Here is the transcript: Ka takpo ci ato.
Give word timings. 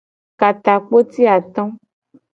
Ka 0.39 0.49
takpo 0.63 0.97
ci 1.11 1.21
ato. 1.35 1.63